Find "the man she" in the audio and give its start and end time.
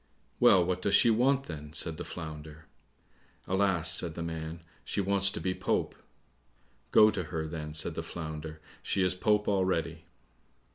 4.15-4.99